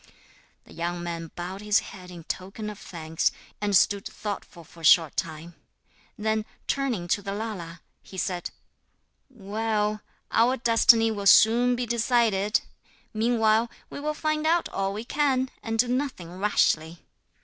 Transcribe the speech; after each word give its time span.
The 0.65 0.73
young 0.73 1.03
man 1.03 1.29
bowed 1.35 1.61
his 1.61 1.77
head 1.93 2.09
in 2.09 2.23
token 2.23 2.71
of 2.71 2.79
thanks, 2.79 3.31
and 3.61 3.77
stood 3.77 4.03
thoughtful 4.07 4.63
for 4.63 4.79
a 4.79 4.83
short 4.83 5.15
time. 5.15 5.53
Then, 6.17 6.43
turning 6.65 7.07
to 7.09 7.21
the 7.21 7.33
Lala, 7.33 7.81
he 8.01 8.17
said: 8.17 8.49
'Well, 9.29 10.01
our 10.31 10.57
destiny 10.57 11.11
will 11.11 11.27
soon 11.27 11.75
be 11.75 11.85
decided! 11.85 12.61
Meanwhile 13.13 13.69
we 13.91 13.99
will 13.99 14.15
find 14.15 14.47
out 14.47 14.67
all 14.69 14.91
we 14.91 15.05
can, 15.05 15.51
and 15.61 15.77
do 15.77 15.87
nothing 15.87 16.35
rashly.' 16.39 17.05